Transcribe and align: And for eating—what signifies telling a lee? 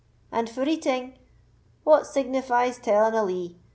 And 0.31 0.49
for 0.49 0.67
eating—what 0.67 2.07
signifies 2.07 2.79
telling 2.79 3.13
a 3.13 3.23
lee? 3.23 3.59